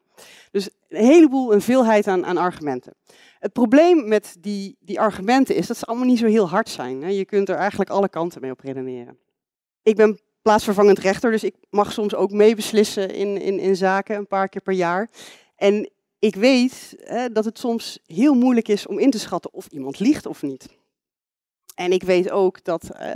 Dus 0.52 0.70
een 0.88 1.06
heleboel, 1.06 1.54
een 1.54 1.62
veelheid 1.62 2.08
aan, 2.08 2.26
aan 2.26 2.38
argumenten. 2.38 2.94
Het 3.40 3.54
probleem 3.54 4.08
met 4.08 4.36
die, 4.40 4.78
die 4.80 5.00
argumenten 5.00 5.56
is 5.56 5.68
dat 5.68 5.78
ze 5.78 5.86
allemaal 5.86 6.08
niet 6.08 6.20
zo 6.20 6.26
heel 6.26 6.50
hard 6.50 6.70
zijn. 6.70 7.02
Hè. 7.02 7.10
Je 7.10 7.26
kunt 7.26 7.50
er 7.50 7.56
eigenlijk 7.56 7.90
alle 7.90 8.10
kanten 8.10 8.42
mee 8.42 8.52
op 8.52 8.60
redeneren. 8.60 9.18
Ik 9.84 9.96
ben 9.96 10.20
plaatsvervangend 10.42 11.00
rechter, 11.00 11.32
dus 11.32 11.44
ik 11.44 11.56
mag 11.70 11.92
soms 11.92 12.16
ook 12.16 12.32
meebeslissen 12.32 13.10
in, 13.10 13.42
in, 13.42 13.60
in 13.60 13.76
zaken 13.76 14.16
een 14.16 14.28
paar 14.28 14.50
keer 14.50 14.62
per 14.62 14.74
jaar. 14.74 15.10
En 15.56 15.90
ik 16.20 16.36
weet 16.36 16.96
hè, 16.98 17.32
dat 17.32 17.46
het 17.46 17.60
soms 17.60 18.00
heel 18.06 18.34
moeilijk 18.34 18.68
is 18.68 18.88
om 18.88 19.00
in 19.00 19.10
te 19.10 19.20
schatten 19.20 19.54
of 19.54 19.68
iemand 19.68 20.00
liegt 20.00 20.26
of 20.26 20.42
niet. 20.42 20.79
En 21.80 21.92
ik 21.92 22.04
weet 22.04 22.32
ook 22.32 22.64
dat 22.64 22.90
uh, 23.02 23.14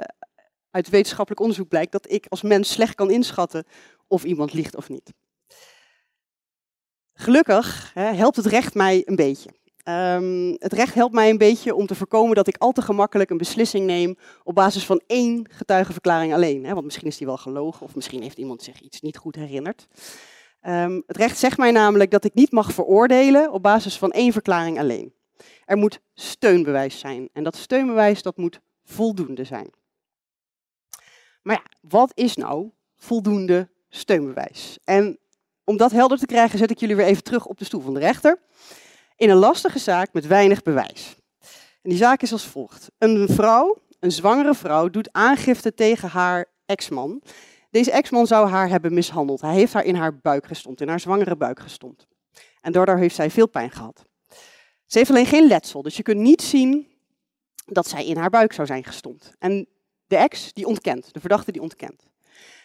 uit 0.72 0.90
wetenschappelijk 0.90 1.42
onderzoek 1.42 1.68
blijkt 1.68 1.92
dat 1.92 2.12
ik 2.12 2.26
als 2.30 2.42
mens 2.42 2.72
slecht 2.72 2.96
kan 2.96 3.12
inschatten 3.12 3.66
of 4.08 4.24
iemand 4.24 4.54
liegt 4.54 4.76
of 4.76 4.90
niet. 4.90 5.14
Gelukkig 7.14 7.92
hè, 7.94 8.04
helpt 8.04 8.36
het 8.36 8.46
recht 8.46 8.74
mij 8.74 9.02
een 9.06 9.16
beetje. 9.16 9.50
Um, 9.86 10.56
het 10.60 10.74
recht 10.74 10.94
helpt 10.94 11.14
mij 11.14 11.30
een 11.30 11.38
beetje 11.38 11.76
om 11.76 11.88
te 11.88 11.96
voorkomen 11.96 12.36
dat 12.36 12.48
ik 12.48 12.58
al 12.58 12.72
te 12.72 12.82
gemakkelijk 12.82 13.30
een 13.30 13.38
beslissing 13.38 13.86
neem 13.86 14.16
op 14.44 14.56
basis 14.56 14.86
van 14.86 15.02
één 15.08 15.46
getuigenverklaring 15.52 16.34
alleen. 16.34 16.66
Hè, 16.66 16.74
want 16.74 16.86
misschien 16.86 17.08
is 17.08 17.18
die 17.18 17.28
wel 17.28 17.38
gelogen 17.38 17.86
of 17.86 17.96
misschien 17.96 18.22
heeft 18.22 18.38
iemand 18.38 18.64
zich 18.64 18.82
iets 18.82 19.02
niet 19.02 19.18
goed 19.18 19.36
herinnerd. 19.36 19.88
Um, 20.62 21.04
het 21.08 21.18
recht 21.18 21.38
zegt 21.38 21.58
mij 21.58 21.72
namelijk 21.72 22.12
dat 22.12 22.24
ik 22.24 22.34
niet 22.34 22.52
mag 22.52 22.72
veroordelen 22.72 23.52
op 23.52 23.64
basis 23.64 23.98
van 23.98 24.12
één 24.12 24.32
verklaring 24.32 24.80
alleen. 24.80 25.14
Er 25.66 25.78
moet 25.78 26.00
steunbewijs 26.14 27.00
zijn. 27.00 27.30
En 27.34 27.44
dat 27.44 27.56
steunbewijs 27.56 28.22
dat 28.22 28.38
moet 28.38 28.60
voldoende 28.84 29.44
zijn. 29.44 29.70
Maar 31.42 31.56
ja, 31.56 31.64
wat 31.82 32.12
is 32.14 32.36
nou 32.36 32.70
voldoende 32.96 33.70
steunbewijs? 33.90 34.78
En 34.84 35.20
om 35.64 35.78
dat 35.78 35.92
helder 35.92 36.18
te 36.18 36.26
krijgen, 36.26 36.58
zet 36.58 36.72
ik 36.72 36.80
jullie 36.80 36.96
weer 36.96 37.06
even 37.06 37.24
terug 37.24 37.46
op 37.46 37.58
de 37.58 37.66
stoel 37.66 37.82
van 37.82 37.94
de 37.94 38.00
rechter. 38.00 38.40
In 39.16 39.30
een 39.30 39.38
lastige 39.38 39.80
zaak 39.80 40.14
met 40.14 40.28
weinig 40.28 40.62
bewijs. 40.62 41.16
En 41.82 41.90
die 41.90 41.98
zaak 41.98 42.22
is 42.22 42.32
als 42.32 42.48
volgt. 42.48 42.92
Een 42.98 43.28
vrouw, 43.28 43.78
een 44.00 44.12
zwangere 44.12 44.54
vrouw, 44.54 44.90
doet 44.90 45.12
aangifte 45.12 45.74
tegen 45.74 46.10
haar 46.10 46.46
ex-man. 46.66 47.22
Deze 47.70 47.92
ex-man 47.92 48.28
zou 48.28 48.50
haar 48.50 48.70
hebben 48.70 48.94
mishandeld. 48.94 49.42
Hij 49.42 49.54
heeft 49.54 49.74
haar 49.74 49.86
in 49.86 49.96
haar 49.96 50.18
buik 50.18 50.46
gestompt, 50.46 50.82
in 50.82 50.88
haar 50.88 51.00
zwangere 51.00 51.36
buik 51.36 51.60
gestompt. 51.60 52.08
En 52.62 52.72
daardoor 52.72 52.98
heeft 52.98 53.16
zij 53.16 53.30
veel 53.30 53.48
pijn 53.48 53.72
gehad. 53.72 54.06
Ze 54.94 55.00
heeft 55.00 55.12
alleen 55.12 55.26
geen 55.26 55.48
letsel, 55.48 55.82
dus 55.82 55.98
je 55.98 56.04
kunt 56.04 56.20
niet 56.20 56.42
zien 56.42 56.88
dat 57.66 57.88
zij 57.88 58.06
in 58.06 58.18
haar 58.18 58.30
buik 58.30 58.54
zou 58.54 58.68
zijn 58.68 58.84
gestompt. 58.84 59.34
En 59.40 59.68
de 60.08 60.16
ex, 60.16 60.54
die 60.54 60.66
ontkent, 60.66 61.14
de 61.14 61.20
verdachte 61.20 61.52
die 61.52 61.62
ontkent. 61.62 62.08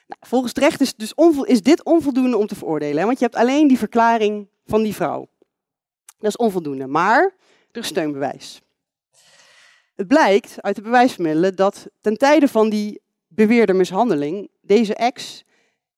Nou, 0.07 0.21
volgens 0.21 0.53
het 0.55 0.63
recht 0.63 0.81
is, 0.81 0.95
dus 0.95 1.13
is 1.45 1.63
dit 1.63 1.85
onvoldoende 1.85 2.37
om 2.37 2.47
te 2.47 2.55
veroordelen, 2.55 3.05
want 3.05 3.19
je 3.19 3.25
hebt 3.25 3.37
alleen 3.37 3.69
die 3.69 3.79
verklaring 3.79 4.49
van 4.67 4.83
die 4.83 4.95
vrouw. 4.95 5.29
Dat 6.19 6.29
is 6.29 6.37
onvoldoende, 6.37 6.87
maar 6.87 7.35
er 7.71 7.81
is 7.81 7.87
steunbewijs. 7.87 8.61
Het 9.95 10.07
blijkt 10.07 10.63
uit 10.63 10.77
de 10.77 10.83
bewijsmiddelen 10.83 11.57
dat 11.57 11.87
ten 12.01 12.17
tijde 12.17 12.49
van 12.49 12.71
die 12.71 13.01
beweerde 13.29 13.73
mishandeling 13.73 14.51
deze 14.61 14.95
ex 14.95 15.45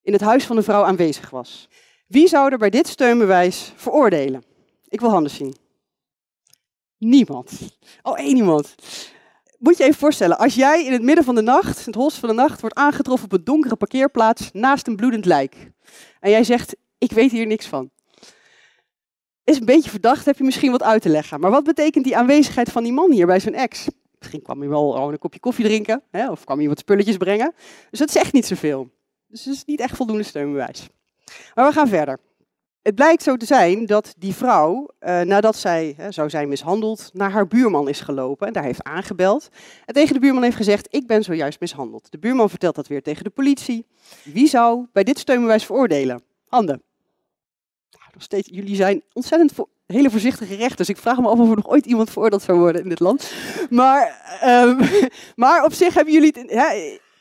in 0.02 0.12
het 0.12 0.22
huis 0.22 0.46
van 0.46 0.56
de 0.56 0.62
vrouw 0.62 0.84
aanwezig 0.84 1.30
was. 1.30 1.68
Wie 2.06 2.28
zou 2.28 2.52
er 2.52 2.58
bij 2.58 2.70
dit 2.70 2.88
steunbewijs 2.88 3.72
veroordelen? 3.76 4.44
Ik 4.88 5.00
wil 5.00 5.10
handen 5.10 5.30
zien. 5.30 5.68
Niemand. 7.00 7.50
Oh, 8.02 8.18
één 8.18 8.36
iemand. 8.36 8.74
moet 9.58 9.76
je 9.76 9.84
even 9.84 9.98
voorstellen, 9.98 10.38
als 10.38 10.54
jij 10.54 10.84
in 10.84 10.92
het 10.92 11.02
midden 11.02 11.24
van 11.24 11.34
de 11.34 11.42
nacht, 11.42 11.78
in 11.78 11.84
het 11.84 11.94
holst 11.94 12.16
van 12.16 12.28
de 12.28 12.34
nacht, 12.34 12.60
wordt 12.60 12.76
aangetroffen 12.76 13.24
op 13.24 13.32
een 13.32 13.44
donkere 13.44 13.76
parkeerplaats 13.76 14.50
naast 14.52 14.86
een 14.86 14.96
bloedend 14.96 15.24
lijk. 15.24 15.70
En 16.20 16.30
jij 16.30 16.44
zegt, 16.44 16.76
ik 16.98 17.12
weet 17.12 17.30
hier 17.30 17.46
niks 17.46 17.66
van. 17.66 17.90
Is 19.44 19.58
een 19.58 19.64
beetje 19.64 19.90
verdacht, 19.90 20.24
heb 20.24 20.38
je 20.38 20.44
misschien 20.44 20.70
wat 20.70 20.82
uit 20.82 21.02
te 21.02 21.08
leggen. 21.08 21.40
Maar 21.40 21.50
wat 21.50 21.64
betekent 21.64 22.04
die 22.04 22.16
aanwezigheid 22.16 22.70
van 22.70 22.82
die 22.82 22.92
man 22.92 23.12
hier 23.12 23.26
bij 23.26 23.40
zijn 23.40 23.54
ex? 23.54 23.88
Misschien 24.18 24.42
kwam 24.42 24.60
hij 24.60 24.68
wel 24.68 24.96
een 24.96 25.18
kopje 25.18 25.40
koffie 25.40 25.64
drinken, 25.64 26.02
hè, 26.10 26.30
of 26.30 26.44
kwam 26.44 26.58
hij 26.58 26.68
wat 26.68 26.78
spulletjes 26.78 27.16
brengen. 27.16 27.54
Dus 27.90 27.98
dat 27.98 28.10
zegt 28.10 28.32
niet 28.32 28.46
zoveel. 28.46 28.90
Dus 29.26 29.44
het 29.44 29.54
is 29.54 29.64
niet 29.64 29.80
echt 29.80 29.96
voldoende 29.96 30.22
steunbewijs. 30.22 30.88
Maar 31.54 31.66
we 31.66 31.72
gaan 31.72 31.88
verder. 31.88 32.18
Het 32.82 32.94
blijkt 32.94 33.22
zo 33.22 33.36
te 33.36 33.46
zijn 33.46 33.86
dat 33.86 34.14
die 34.18 34.34
vrouw, 34.34 34.88
eh, 34.98 35.20
nadat 35.20 35.56
zij 35.56 35.96
zou 36.08 36.30
zijn 36.30 36.48
mishandeld, 36.48 37.10
naar 37.12 37.30
haar 37.30 37.46
buurman 37.46 37.88
is 37.88 38.00
gelopen 38.00 38.46
en 38.46 38.52
daar 38.52 38.62
heeft 38.62 38.84
aangebeld. 38.84 39.48
En 39.84 39.94
tegen 39.94 40.14
de 40.14 40.20
buurman 40.20 40.42
heeft 40.42 40.56
gezegd, 40.56 40.88
ik 40.90 41.06
ben 41.06 41.22
zojuist 41.22 41.60
mishandeld. 41.60 42.10
De 42.10 42.18
buurman 42.18 42.50
vertelt 42.50 42.74
dat 42.74 42.86
weer 42.86 43.02
tegen 43.02 43.24
de 43.24 43.30
politie. 43.30 43.86
Wie 44.24 44.48
zou 44.48 44.86
bij 44.92 45.04
dit 45.04 45.18
steunbewijs 45.18 45.64
veroordelen? 45.64 46.22
Handen. 46.48 46.82
Nou, 47.90 48.04
nog 48.12 48.22
steeds, 48.22 48.48
jullie 48.52 48.76
zijn 48.76 49.02
ontzettend 49.12 49.52
voor, 49.52 49.68
hele 49.86 50.10
voorzichtige 50.10 50.54
rechters. 50.54 50.88
Ik 50.88 50.96
vraag 50.96 51.18
me 51.18 51.28
af 51.28 51.38
of 51.38 51.50
er 51.50 51.56
nog 51.56 51.68
ooit 51.68 51.86
iemand 51.86 52.10
veroordeeld 52.10 52.42
zou 52.42 52.58
worden 52.58 52.82
in 52.82 52.88
dit 52.88 53.00
land. 53.00 53.32
Maar, 53.70 54.20
ehm, 54.40 54.84
maar 55.36 55.64
op 55.64 55.72
zich 55.72 55.94
hebben 55.94 56.14
jullie 56.14 56.32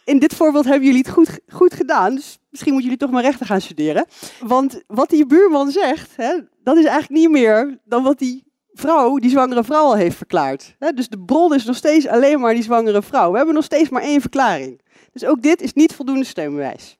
in 0.10 0.20
dit 0.20 0.36
voorbeeld 0.36 0.66
hebben 0.66 0.86
jullie 0.86 1.01
het 1.01 1.10
goed, 1.10 1.39
goed 1.48 1.74
gedaan. 1.74 2.16
Dus 2.16 2.39
misschien 2.50 2.74
moeten 2.74 2.89
jullie 2.89 3.06
toch 3.06 3.16
maar 3.16 3.24
rechten 3.24 3.46
gaan 3.46 3.62
studeren. 3.62 4.06
Want 4.39 4.82
wat 4.88 5.10
die 5.10 5.25
buurman 5.25 5.72
zegt, 5.72 6.16
hè, 6.16 6.39
dat 6.63 6.78
is 6.78 6.86
eigenlijk 6.86 7.22
niet 7.22 7.30
meer 7.30 7.80
dan 7.84 8.04
wat 8.04 8.20
die 8.20 8.48
vrouw, 8.74 9.18
die 9.18 9.30
zwangere 9.30 9.63
vrouw 9.63 9.84
al 9.84 9.96
heeft 9.96 10.18
verklaard. 10.18 10.75
Dus 10.96 11.10
de 11.10 11.20
bron 11.20 11.54
is 11.54 11.66
nog 11.66 11.75
steeds 11.75 12.08
alleen 12.08 12.39
maar 12.39 12.54
die 12.54 12.63
zwangere 12.63 13.01
vrouw. 13.01 13.32
We 13.32 13.38
hebben 13.38 13.56
nog 13.56 13.63
steeds 13.63 13.89
maar 13.89 14.01
één 14.01 14.22
verklaring. 14.22 14.82
Dus 15.12 15.25
ook 15.25 15.42
dit 15.42 15.62
is 15.62 15.74
niet 15.74 15.96
voldoende 15.96 16.25
steunbewijs. 16.25 16.98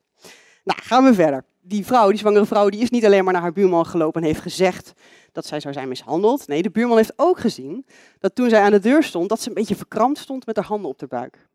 Nou, 0.64 0.78
gaan 0.82 1.04
we 1.04 1.14
verder. 1.14 1.44
Die 1.62 1.86
vrouw, 1.86 2.08
die 2.08 2.18
zwangere 2.18 2.46
vrouw, 2.46 2.68
die 2.68 2.80
is 2.80 2.90
niet 2.90 3.04
alleen 3.04 3.24
maar 3.24 3.32
naar 3.32 3.42
haar 3.42 3.52
buurman 3.52 3.86
gelopen 3.86 4.20
en 4.20 4.26
heeft 4.26 4.40
gezegd 4.40 4.92
dat 5.32 5.46
zij 5.46 5.60
zou 5.60 5.74
zijn 5.74 5.88
mishandeld. 5.88 6.46
Nee, 6.46 6.62
de 6.62 6.70
buurman 6.70 6.96
heeft 6.96 7.12
ook 7.16 7.38
gezien 7.40 7.86
dat 8.18 8.34
toen 8.34 8.48
zij 8.48 8.60
aan 8.60 8.70
de 8.70 8.78
deur 8.78 9.02
stond, 9.02 9.28
dat 9.28 9.40
ze 9.40 9.48
een 9.48 9.54
beetje 9.54 9.76
verkrampt 9.76 10.18
stond 10.18 10.46
met 10.46 10.56
haar 10.56 10.64
handen 10.64 10.90
op 10.90 10.98
de 10.98 11.06
buik. 11.06 11.48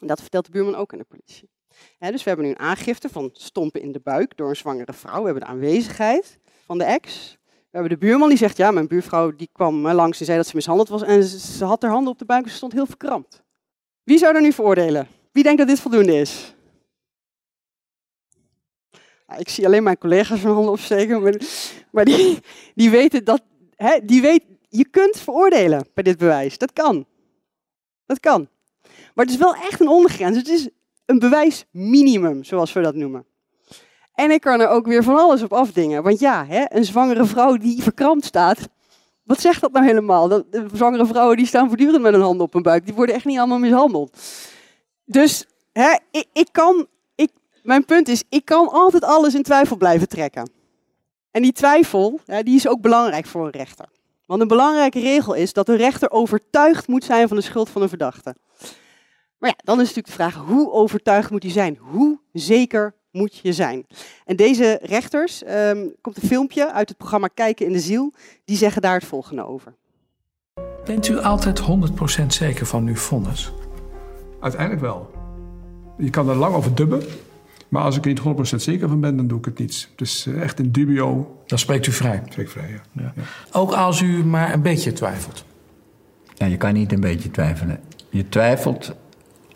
Dat 0.00 0.20
vertelt 0.20 0.44
de 0.44 0.50
buurman 0.50 0.74
ook 0.74 0.92
aan 0.92 0.98
de 0.98 1.04
politie. 1.04 1.50
dus 1.98 2.22
we 2.22 2.28
hebben 2.28 2.46
nu 2.46 2.52
een 2.52 2.58
aangifte 2.58 3.08
van 3.08 3.30
stompen 3.32 3.80
in 3.80 3.92
de 3.92 4.00
buik 4.00 4.36
door 4.36 4.48
een 4.48 4.56
zwangere 4.56 4.92
vrouw. 4.92 5.18
We 5.18 5.24
hebben 5.24 5.42
de 5.42 5.50
aanwezigheid 5.50 6.38
van 6.64 6.78
de 6.78 6.84
ex. 6.84 7.36
We 7.44 7.78
hebben 7.78 7.90
de 7.90 8.06
buurman 8.06 8.28
die 8.28 8.38
zegt, 8.38 8.56
ja, 8.56 8.70
mijn 8.70 8.88
buurvrouw 8.88 9.36
die 9.36 9.48
kwam 9.52 9.88
langs 9.88 10.18
en 10.20 10.24
zei 10.24 10.38
dat 10.38 10.46
ze 10.46 10.56
mishandeld 10.56 10.88
was. 10.88 11.02
En 11.02 11.22
ze, 11.22 11.64
had 11.64 11.82
haar 11.82 11.90
handen 11.90 12.12
op 12.12 12.18
de 12.18 12.24
buik 12.24 12.44
en 12.44 12.50
ze 12.50 12.56
stond 12.56 12.72
heel 12.72 12.86
verkrampt. 12.86 13.42
Wie 14.02 14.18
zou 14.18 14.34
er 14.34 14.40
nu 14.40 14.52
veroordelen? 14.52 15.08
Wie 15.32 15.42
denkt 15.42 15.58
dat 15.58 15.68
dit 15.68 15.80
voldoende 15.80 16.20
is? 16.20 16.56
ik 19.36 19.48
zie 19.48 19.66
alleen 19.66 19.82
mijn 19.82 19.98
collega's 19.98 20.42
hun 20.42 20.52
handen 20.52 20.72
opsteken, 20.72 21.22
maar, 21.90 22.04
die, 22.04 22.38
die 22.74 22.90
weten 22.90 23.24
dat, 23.24 23.42
die 24.04 24.20
weet, 24.20 24.44
je 24.68 24.88
kunt 24.88 25.20
veroordelen 25.20 25.86
bij 25.94 26.02
dit 26.02 26.18
bewijs. 26.18 26.58
Dat 26.58 26.72
kan. 26.72 27.06
Dat 28.06 28.20
kan. 28.20 28.48
Maar 29.18 29.26
het 29.26 29.34
is 29.34 29.42
wel 29.42 29.54
echt 29.54 29.80
een 29.80 29.88
ondergrens. 29.88 30.36
Het 30.36 30.48
is 30.48 30.68
een 31.06 31.18
bewijsminimum, 31.18 32.44
zoals 32.44 32.72
we 32.72 32.80
dat 32.80 32.94
noemen. 32.94 33.24
En 34.14 34.30
ik 34.30 34.40
kan 34.40 34.60
er 34.60 34.68
ook 34.68 34.86
weer 34.86 35.02
van 35.02 35.16
alles 35.16 35.42
op 35.42 35.52
afdingen. 35.52 36.02
Want 36.02 36.20
ja, 36.20 36.46
hè, 36.46 36.64
een 36.68 36.84
zwangere 36.84 37.24
vrouw 37.24 37.56
die 37.56 37.82
verkrampt 37.82 38.24
staat, 38.24 38.68
wat 39.22 39.40
zegt 39.40 39.60
dat 39.60 39.72
nou 39.72 39.86
helemaal? 39.86 40.28
Dat, 40.28 40.52
de 40.52 40.66
zwangere 40.72 41.06
vrouwen 41.06 41.36
die 41.36 41.46
staan 41.46 41.68
voortdurend 41.68 42.02
met 42.02 42.14
een 42.14 42.20
hand 42.20 42.40
op 42.40 42.52
hun 42.52 42.62
buik. 42.62 42.84
Die 42.84 42.94
worden 42.94 43.14
echt 43.14 43.24
niet 43.24 43.38
allemaal 43.38 43.58
mishandeld. 43.58 44.18
Dus 45.04 45.46
hè, 45.72 45.98
ik, 46.10 46.26
ik 46.32 46.48
kan, 46.52 46.86
ik, 47.14 47.30
mijn 47.62 47.84
punt 47.84 48.08
is, 48.08 48.24
ik 48.28 48.44
kan 48.44 48.68
altijd 48.68 49.04
alles 49.04 49.34
in 49.34 49.42
twijfel 49.42 49.76
blijven 49.76 50.08
trekken. 50.08 50.50
En 51.30 51.42
die 51.42 51.52
twijfel, 51.52 52.20
hè, 52.26 52.42
die 52.42 52.56
is 52.56 52.68
ook 52.68 52.80
belangrijk 52.80 53.26
voor 53.26 53.44
een 53.44 53.50
rechter. 53.50 53.88
Want 54.26 54.40
een 54.40 54.48
belangrijke 54.48 55.00
regel 55.00 55.34
is 55.34 55.52
dat 55.52 55.66
de 55.66 55.76
rechter 55.76 56.10
overtuigd 56.10 56.88
moet 56.88 57.04
zijn 57.04 57.28
van 57.28 57.36
de 57.36 57.42
schuld 57.42 57.68
van 57.68 57.82
een 57.82 57.88
verdachte. 57.88 58.34
Maar 59.38 59.50
ja, 59.50 59.56
dan 59.64 59.80
is 59.80 59.86
natuurlijk 59.86 60.06
de 60.06 60.12
vraag, 60.22 60.34
hoe 60.34 60.72
overtuigd 60.72 61.30
moet 61.30 61.42
hij 61.42 61.52
zijn? 61.52 61.78
Hoe 61.80 62.18
zeker 62.32 62.94
moet 63.10 63.36
je 63.36 63.52
zijn? 63.52 63.86
En 64.24 64.36
deze 64.36 64.78
rechters, 64.82 65.42
um, 65.48 65.94
komt 66.00 66.22
een 66.22 66.28
filmpje 66.28 66.72
uit 66.72 66.88
het 66.88 66.98
programma 66.98 67.28
Kijken 67.34 67.66
in 67.66 67.72
de 67.72 67.80
Ziel, 67.80 68.12
die 68.44 68.56
zeggen 68.56 68.82
daar 68.82 68.94
het 68.94 69.04
volgende 69.04 69.46
over. 69.46 69.74
Bent 70.84 71.08
u 71.08 71.18
altijd 71.18 71.60
100% 72.22 72.26
zeker 72.26 72.66
van 72.66 72.86
uw 72.86 72.96
vonnis? 72.96 73.52
Uiteindelijk 74.40 74.80
wel. 74.80 75.10
Je 75.98 76.10
kan 76.10 76.28
er 76.28 76.36
lang 76.36 76.54
over 76.54 76.74
dubben, 76.74 77.02
maar 77.68 77.82
als 77.82 77.96
ik 77.96 78.02
er 78.02 78.08
niet 78.08 78.52
100% 78.52 78.56
zeker 78.56 78.88
van 78.88 79.00
ben, 79.00 79.16
dan 79.16 79.26
doe 79.26 79.38
ik 79.38 79.44
het 79.44 79.58
niet. 79.58 79.88
Dus 79.96 80.26
echt 80.26 80.58
een 80.58 80.72
dubio. 80.72 81.36
Dan 81.46 81.58
spreekt 81.58 81.86
u 81.86 81.92
vrij. 81.92 82.22
Spreek 82.28 82.48
vrij, 82.48 82.68
ja. 82.68 83.02
Ja. 83.02 83.12
ja. 83.16 83.22
Ook 83.52 83.72
als 83.72 84.00
u 84.00 84.24
maar 84.24 84.52
een 84.52 84.62
beetje 84.62 84.92
twijfelt. 84.92 85.44
Ja, 86.34 86.46
je 86.46 86.56
kan 86.56 86.72
niet 86.72 86.92
een 86.92 87.00
beetje 87.00 87.30
twijfelen. 87.30 87.80
Je 88.10 88.28
twijfelt 88.28 88.94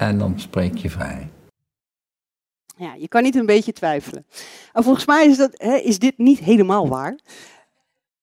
en 0.08 0.18
dan 0.18 0.40
spreek 0.40 0.76
je 0.76 0.90
vrij. 0.90 1.30
Ja, 2.76 2.94
je 2.94 3.08
kan 3.08 3.22
niet 3.22 3.34
een 3.34 3.46
beetje 3.46 3.72
twijfelen. 3.72 4.26
En 4.72 4.82
volgens 4.82 5.06
mij 5.06 5.26
is, 5.26 5.36
dat, 5.36 5.50
hè, 5.52 5.74
is 5.74 5.98
dit 5.98 6.18
niet 6.18 6.38
helemaal 6.38 6.88
waar. 6.88 7.18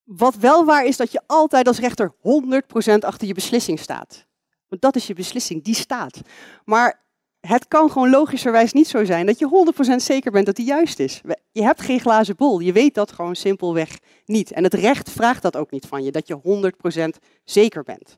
Wat 0.03 0.35
wel 0.35 0.65
waar 0.65 0.85
is 0.85 0.97
dat 0.97 1.11
je 1.11 1.21
altijd 1.27 1.67
als 1.67 1.79
rechter 1.79 2.13
100% 2.17 2.99
achter 2.99 3.27
je 3.27 3.33
beslissing 3.33 3.79
staat. 3.79 4.25
Want 4.67 4.81
dat 4.81 4.95
is 4.95 5.07
je 5.07 5.13
beslissing, 5.13 5.63
die 5.63 5.75
staat. 5.75 6.21
Maar 6.65 7.03
het 7.39 7.67
kan 7.67 7.91
gewoon 7.91 8.09
logischerwijs 8.09 8.73
niet 8.73 8.87
zo 8.87 9.05
zijn 9.05 9.25
dat 9.25 9.39
je 9.39 9.73
100% 9.93 9.95
zeker 9.95 10.31
bent 10.31 10.45
dat 10.45 10.55
die 10.55 10.65
juist 10.65 10.99
is. 10.99 11.21
Je 11.51 11.63
hebt 11.63 11.81
geen 11.81 11.99
glazen 11.99 12.35
bol, 12.35 12.59
je 12.59 12.71
weet 12.71 12.93
dat 12.93 13.11
gewoon 13.11 13.35
simpelweg 13.35 13.99
niet. 14.25 14.51
En 14.51 14.63
het 14.63 14.73
recht 14.73 15.11
vraagt 15.11 15.41
dat 15.41 15.57
ook 15.57 15.71
niet 15.71 15.85
van 15.85 16.03
je, 16.03 16.11
dat 16.11 16.27
je 16.27 16.71
100% 17.15 17.19
zeker 17.43 17.83
bent. 17.83 18.17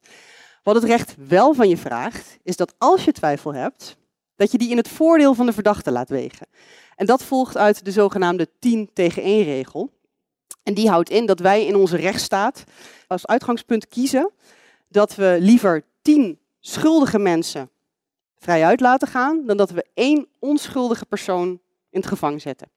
Wat 0.64 0.76
het 0.76 0.84
recht 0.84 1.16
wel 1.28 1.54
van 1.54 1.70
je 1.70 1.78
vraagt, 1.78 2.38
is 2.44 2.56
dat 2.56 2.74
als 2.78 3.06
je 3.06 3.12
twijfel 3.12 3.54
hebt, 3.54 3.98
dat 4.36 4.52
je 4.52 4.58
die 4.58 4.70
in 4.70 4.78
het 4.78 4.88
voordeel 4.88 5.34
van 5.34 5.46
de 5.46 5.54
verdachte 5.54 5.92
laat 5.92 6.10
wegen. 6.10 6.48
En 6.96 7.06
dat 7.06 7.24
volgt 7.24 7.58
uit 7.58 7.86
de 7.86 7.92
zogenaamde 7.92 8.48
10 8.60 8.90
tegen 8.94 9.24
1 9.24 9.44
regel. 9.44 9.92
En 10.64 10.74
die 10.74 10.90
houdt 10.90 11.10
in 11.10 11.26
dat 11.26 11.40
wij 11.40 11.66
in 11.66 11.76
onze 11.76 11.98
rechtsstaat 11.98 12.64
als 13.08 13.28
uitgangspunt 13.28 13.88
kiezen 13.88 14.32
dat 14.88 15.16
we 15.16 15.38
liever 15.40 15.84
10 16.02 16.40
schuldige 16.60 17.20
mensen 17.20 17.70
vrijuit 18.38 18.80
laten 18.80 19.08
gaan, 19.08 19.46
dan 19.46 19.58
dat 19.58 19.72
we 19.72 19.86
één 19.94 20.28
onschuldige 20.40 21.06
persoon 21.06 21.48
in 21.90 22.00
het 22.00 22.08
gevangen 22.08 22.42
zetten. 22.42 22.70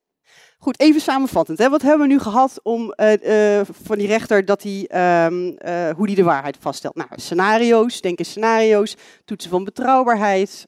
Goed, 0.58 0.80
even 0.80 1.00
samenvattend. 1.00 1.58
Hè. 1.58 1.68
Wat 1.68 1.82
hebben 1.82 2.06
we 2.06 2.12
nu 2.12 2.18
gehad 2.18 2.60
om, 2.62 2.94
uh, 2.96 3.58
uh, 3.58 3.60
van 3.82 3.98
die 3.98 4.06
rechter 4.06 4.44
dat 4.44 4.62
hij, 4.62 4.88
um, 5.26 5.56
uh, 5.66 5.90
hoe 5.90 6.06
die 6.06 6.16
de 6.16 6.22
waarheid 6.22 6.56
vaststelt? 6.60 6.94
Nou, 6.94 7.08
scenario's, 7.16 8.00
denken 8.00 8.24
scenario's, 8.24 8.96
toetsen 9.24 9.50
van 9.50 9.64
betrouwbaarheid, 9.64 10.66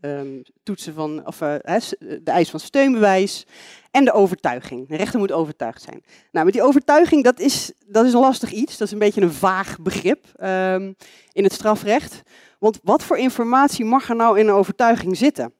um, 0.00 0.42
toetsen 0.62 0.94
van, 0.94 1.26
of, 1.26 1.38
de 1.38 2.20
eis 2.24 2.50
van 2.50 2.60
steunbewijs 2.60 3.46
en 3.90 4.04
de 4.04 4.12
overtuiging. 4.12 4.88
De 4.88 4.96
rechter 4.96 5.18
moet 5.18 5.32
overtuigd 5.32 5.82
zijn. 5.82 6.04
Nou, 6.32 6.44
met 6.44 6.54
die 6.54 6.62
overtuiging, 6.62 7.24
dat 7.24 7.40
is, 7.40 7.72
dat 7.86 8.06
is 8.06 8.12
een 8.12 8.20
lastig 8.20 8.52
iets. 8.52 8.76
Dat 8.76 8.86
is 8.86 8.92
een 8.92 8.98
beetje 8.98 9.20
een 9.20 9.32
vaag 9.32 9.78
begrip 9.80 10.26
um, 10.42 10.96
in 11.32 11.44
het 11.44 11.52
strafrecht. 11.52 12.22
Want 12.58 12.78
wat 12.82 13.02
voor 13.02 13.18
informatie 13.18 13.84
mag 13.84 14.08
er 14.08 14.16
nou 14.16 14.38
in 14.38 14.48
een 14.48 14.54
overtuiging 14.54 15.16
zitten? 15.16 15.52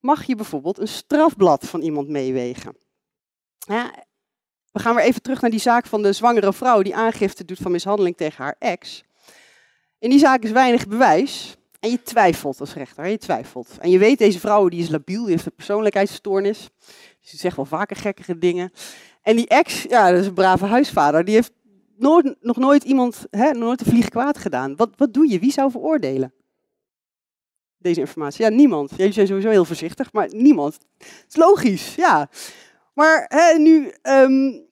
Mag 0.00 0.24
je 0.24 0.34
bijvoorbeeld 0.34 0.78
een 0.78 0.88
strafblad 0.88 1.66
van 1.66 1.80
iemand 1.80 2.08
meewegen? 2.08 2.76
We 4.72 4.80
gaan 4.80 4.94
weer 4.94 5.04
even 5.04 5.22
terug 5.22 5.40
naar 5.40 5.50
die 5.50 5.60
zaak 5.60 5.86
van 5.86 6.02
de 6.02 6.12
zwangere 6.12 6.52
vrouw 6.52 6.82
die 6.82 6.96
aangifte 6.96 7.44
doet 7.44 7.58
van 7.58 7.70
mishandeling 7.70 8.16
tegen 8.16 8.44
haar 8.44 8.56
ex. 8.58 9.04
In 9.98 10.10
die 10.10 10.18
zaak 10.18 10.42
is 10.42 10.50
weinig 10.50 10.88
bewijs 10.88 11.56
en 11.80 11.90
je 11.90 12.02
twijfelt 12.02 12.60
als 12.60 12.74
rechter. 12.74 13.06
Je 13.06 13.18
twijfelt. 13.18 13.78
En 13.78 13.90
je 13.90 13.98
weet, 13.98 14.18
deze 14.18 14.40
vrouw 14.40 14.68
die 14.68 14.80
is 14.80 14.88
labiel, 14.88 15.22
die 15.22 15.30
heeft 15.30 15.46
een 15.46 15.54
persoonlijkheidsstoornis. 15.54 16.68
Ze 17.20 17.36
zegt 17.36 17.56
wel 17.56 17.64
vaker 17.64 17.96
gekkere 17.96 18.38
dingen. 18.38 18.72
En 19.22 19.36
die 19.36 19.48
ex, 19.48 19.82
ja, 19.82 20.10
dat 20.10 20.20
is 20.20 20.26
een 20.26 20.34
brave 20.34 20.64
huisvader, 20.64 21.24
die 21.24 21.34
heeft 21.34 21.52
nooit, 21.96 22.36
nog 22.40 22.56
nooit 22.56 22.84
iemand, 22.84 23.26
hè, 23.30 23.50
nooit 23.50 23.80
een 23.80 23.86
vlieg 23.86 24.08
kwaad 24.08 24.38
gedaan. 24.38 24.76
Wat, 24.76 24.90
wat 24.96 25.14
doe 25.14 25.30
je? 25.30 25.38
Wie 25.38 25.52
zou 25.52 25.70
veroordelen? 25.70 26.32
Deze 27.80 28.00
informatie. 28.00 28.44
Ja, 28.44 28.50
niemand. 28.50 28.90
Jullie 28.96 29.12
zijn 29.12 29.26
sowieso 29.26 29.48
heel 29.48 29.64
voorzichtig, 29.64 30.12
maar 30.12 30.28
niemand. 30.32 30.78
Het 30.98 31.24
is 31.28 31.36
logisch, 31.36 31.94
ja. 31.94 32.28
Maar 32.94 33.24
hè, 33.28 33.58
nu, 33.58 33.92
um, 34.02 34.68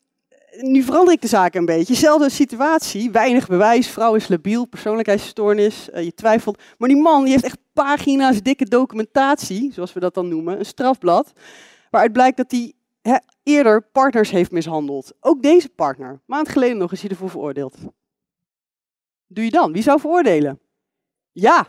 nu 0.60 0.82
verander 0.82 1.14
ik 1.14 1.20
de 1.20 1.28
zaak 1.28 1.54
een 1.54 1.64
beetje. 1.64 1.94
Zelfde 1.94 2.30
situatie, 2.30 3.10
weinig 3.10 3.48
bewijs, 3.48 3.88
vrouw 3.88 4.14
is 4.14 4.28
labiel, 4.28 4.64
persoonlijkheidsstoornis, 4.64 5.88
uh, 5.94 6.04
je 6.04 6.14
twijfelt. 6.14 6.62
Maar 6.78 6.88
die 6.88 7.02
man 7.02 7.22
die 7.22 7.32
heeft 7.32 7.44
echt 7.44 7.58
pagina's 7.72 8.42
dikke 8.42 8.64
documentatie, 8.64 9.72
zoals 9.72 9.92
we 9.92 10.00
dat 10.00 10.14
dan 10.14 10.28
noemen, 10.28 10.58
een 10.58 10.66
strafblad, 10.66 11.32
waaruit 11.90 12.12
blijkt 12.12 12.36
dat 12.36 12.50
hij 12.50 12.72
eerder 13.42 13.82
partners 13.82 14.30
heeft 14.30 14.50
mishandeld. 14.50 15.12
Ook 15.20 15.42
deze 15.42 15.68
partner. 15.68 16.20
Maand 16.26 16.48
geleden 16.48 16.76
nog 16.76 16.92
is 16.92 17.00
hij 17.00 17.10
ervoor 17.10 17.30
veroordeeld. 17.30 17.76
Doe 19.26 19.44
je 19.44 19.50
dan? 19.50 19.72
Wie 19.72 19.82
zou 19.82 20.00
veroordelen? 20.00 20.60
Ja. 21.32 21.66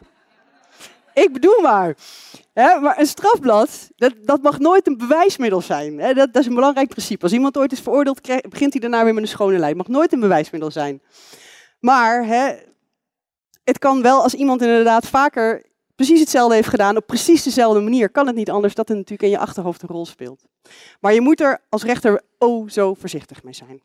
Ik 1.20 1.34
bedoel 1.34 1.62
maar. 1.62 1.98
Maar 2.54 3.00
een 3.00 3.06
strafblad, 3.06 3.90
dat, 3.96 4.14
dat 4.22 4.42
mag 4.42 4.60
nooit 4.60 4.88
een 4.88 4.98
bewijsmiddel 4.98 5.62
zijn. 5.62 5.98
Dat, 5.98 6.16
dat, 6.16 6.36
is 6.36 6.46
een 6.46 6.56
belangrijk 6.56 6.90
principe. 6.90 7.24
Als 7.24 7.34
iemand 7.34 7.58
ooit 7.58 7.72
is 7.72 7.80
veroordeeld, 7.80 8.22
begint 8.50 8.74
hij 8.74 8.82
daarna 8.82 9.04
weer 9.04 9.14
met 9.14 9.24
een 9.24 9.30
schone 9.30 9.58
lijn. 9.58 9.78
Het 9.78 9.88
mag 9.88 9.98
nooit 9.98 10.14
een 10.14 10.20
bewijsmiddel 10.20 10.72
zijn. 10.72 11.02
Maar 11.80 12.26
het 13.64 13.78
kan 13.80 14.02
wel 14.02 14.24
als 14.24 14.34
iemand 14.34 14.62
inderdaad 14.62 15.08
vaker 15.08 15.68
precies 15.96 16.20
hetzelfde 16.20 16.56
heeft 16.56 16.68
gedaan, 16.68 16.98
op 16.98 17.08
precies 17.08 17.44
dezelfde 17.44 17.80
manier, 17.80 18.10
kan 18.10 18.28
het 18.28 18.36
niet 18.36 18.50
anders 18.50 18.76
dat 18.76 18.88
het 18.88 18.98
natuurlijk 18.98 19.24
in 19.24 19.30
je 19.30 19.38
achterhoofd 19.38 19.82
een 19.82 19.90
rol 19.90 20.06
speelt. 20.06 20.46
Maar 21.00 21.14
je 21.14 21.22
moet 21.22 21.42
er 21.42 21.62
als 21.70 21.84
rechter 21.84 22.22
oh 22.38 22.70
zo 22.70 22.94
voorzichtig 22.94 23.44
mee 23.44 23.54
zijn. 23.54 23.82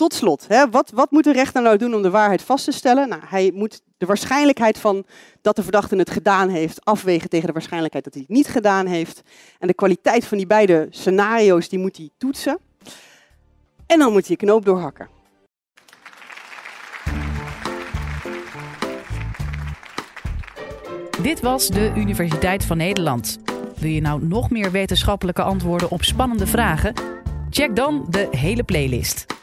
Tot 0.00 0.14
slot, 0.14 0.44
hè, 0.48 0.70
wat, 0.70 0.90
wat 0.94 1.10
moet 1.10 1.24
de 1.24 1.32
rechter 1.32 1.62
nou 1.62 1.76
doen 1.76 1.94
om 1.94 2.02
de 2.02 2.10
waarheid 2.10 2.42
vast 2.42 2.64
te 2.64 2.72
stellen? 2.72 3.08
Nou, 3.08 3.22
hij 3.26 3.50
moet 3.54 3.82
de 3.98 4.06
waarschijnlijkheid 4.06 4.78
van 4.78 5.04
dat 5.40 5.56
de 5.56 5.62
verdachte 5.62 5.96
het 5.96 6.10
gedaan 6.10 6.48
heeft 6.48 6.84
afwegen 6.84 7.28
tegen 7.28 7.46
de 7.46 7.52
waarschijnlijkheid 7.52 8.04
dat 8.04 8.14
hij 8.14 8.22
het 8.26 8.36
niet 8.36 8.48
gedaan 8.48 8.86
heeft. 8.86 9.22
En 9.58 9.66
de 9.66 9.74
kwaliteit 9.74 10.24
van 10.24 10.38
die 10.38 10.46
beide 10.46 10.86
scenario's 10.90 11.68
die 11.68 11.78
moet 11.78 11.96
hij 11.96 12.10
toetsen. 12.18 12.58
En 13.86 13.98
dan 13.98 14.12
moet 14.12 14.26
hij 14.26 14.36
je 14.38 14.46
knoop 14.46 14.64
doorhakken. 14.64 15.08
Dit 21.22 21.40
was 21.40 21.68
de 21.68 21.92
Universiteit 21.96 22.64
van 22.64 22.76
Nederland. 22.76 23.38
Wil 23.76 23.90
je 23.90 24.00
nou 24.00 24.24
nog 24.26 24.50
meer 24.50 24.70
wetenschappelijke 24.70 25.42
antwoorden 25.42 25.90
op 25.90 26.02
spannende 26.02 26.46
vragen? 26.46 26.94
Check 27.50 27.76
dan 27.76 28.06
de 28.08 28.28
hele 28.30 28.62
playlist. 28.62 29.38